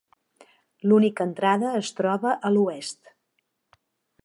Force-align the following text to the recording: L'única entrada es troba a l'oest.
L'única 0.91 1.27
entrada 1.29 1.75
es 1.81 1.93
troba 2.01 2.33
a 2.49 2.51
l'oest. 2.57 3.15